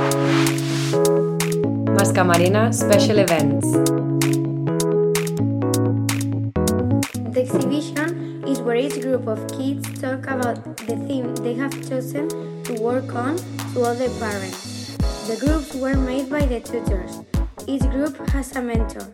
[0.00, 0.08] Mas
[2.12, 3.70] Camarena Special Events.
[7.28, 12.28] The exhibition is where each group of kids talk about the theme they have chosen
[12.64, 13.36] to work on
[13.74, 14.96] to all the parents.
[15.28, 17.20] The groups were made by the tutors.
[17.66, 19.12] Each group has a mentor.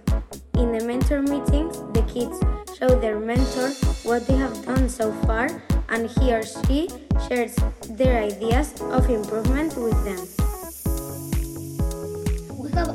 [0.54, 2.38] In the mentor meetings, the kids
[2.78, 3.70] show their mentor
[4.04, 5.48] what they have done so far
[5.88, 6.88] and he or she
[7.26, 7.56] shares
[7.90, 10.47] their ideas of improvement with them.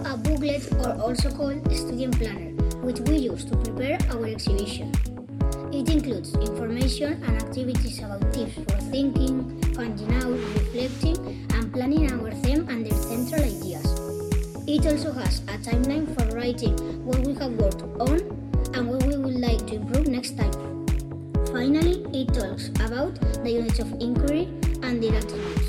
[0.06, 2.52] A booklet or also called student planner,
[2.84, 4.92] which we use to prepare our exhibition.
[5.72, 12.32] It includes information and activities about tips for thinking, finding out, reflecting, and planning our
[12.44, 13.88] theme and their central ideas.
[14.68, 16.76] It also has a timeline for writing
[17.06, 18.20] what we have worked on
[18.76, 20.52] and what we would like to improve next time.
[21.48, 24.50] Finally, it talks about the units of inquiry
[24.84, 25.63] and attributes.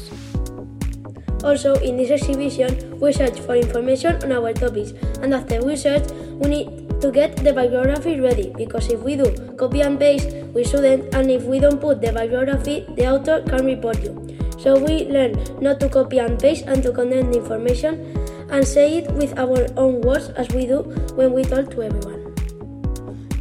[1.44, 6.08] Also, in this exhibition, we search for information on our topics, and after we search,
[6.40, 9.28] we need to get the bibliography ready because if we do
[9.58, 13.66] copy and paste, we shouldn't, and if we don't put the bibliography, the author can
[13.66, 14.16] report you.
[14.56, 18.16] So we learn not to copy and paste and to condense information
[18.48, 20.80] and say it with our own words as we do
[21.20, 22.24] when we talk to everyone.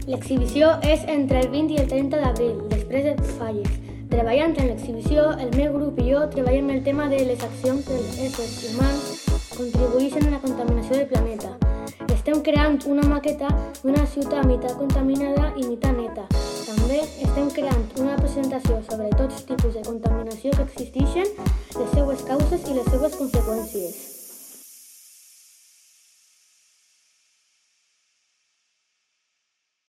[0.03, 3.71] L'exhibició és entre el 20 i el 30 d'abril, després de falles.
[4.13, 8.19] Treballant en l'exhibició, el meu grup i jo treballem el tema de les accions dels
[8.27, 9.07] éssers humans
[9.55, 11.55] contribueixen a la contaminació del planeta.
[12.13, 13.49] Estem creant una maqueta
[13.81, 16.29] d'una ciutat mitat contaminada i mitat neta.
[16.29, 21.33] També estem creant una presentació sobre tots tipus de contaminació que existeixen,
[21.81, 24.22] les seues causes i les seues conseqüències.